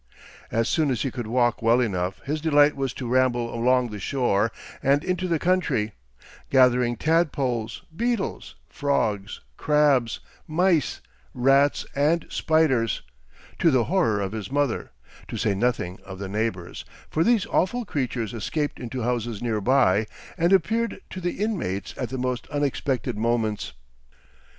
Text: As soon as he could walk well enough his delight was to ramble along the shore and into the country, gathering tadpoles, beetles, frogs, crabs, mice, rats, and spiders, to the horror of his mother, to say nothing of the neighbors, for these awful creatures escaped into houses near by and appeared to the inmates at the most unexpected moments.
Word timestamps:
As 0.49 0.67
soon 0.67 0.89
as 0.89 1.03
he 1.03 1.11
could 1.11 1.27
walk 1.27 1.61
well 1.61 1.79
enough 1.79 2.23
his 2.23 2.41
delight 2.41 2.75
was 2.75 2.91
to 2.93 3.07
ramble 3.07 3.53
along 3.53 3.89
the 3.91 3.99
shore 3.99 4.51
and 4.81 5.03
into 5.03 5.27
the 5.27 5.37
country, 5.37 5.91
gathering 6.49 6.95
tadpoles, 6.97 7.83
beetles, 7.95 8.55
frogs, 8.67 9.41
crabs, 9.57 10.19
mice, 10.47 11.01
rats, 11.35 11.85
and 11.95 12.25
spiders, 12.29 13.03
to 13.59 13.69
the 13.69 13.83
horror 13.83 14.19
of 14.21 14.31
his 14.31 14.51
mother, 14.51 14.89
to 15.27 15.37
say 15.37 15.53
nothing 15.53 15.99
of 16.03 16.17
the 16.17 16.27
neighbors, 16.27 16.83
for 17.11 17.23
these 17.23 17.45
awful 17.45 17.85
creatures 17.85 18.33
escaped 18.33 18.79
into 18.79 19.03
houses 19.03 19.39
near 19.39 19.61
by 19.61 20.07
and 20.35 20.51
appeared 20.51 20.99
to 21.11 21.21
the 21.21 21.33
inmates 21.43 21.93
at 21.95 22.09
the 22.09 22.17
most 22.17 22.47
unexpected 22.47 23.19
moments. 23.19 23.73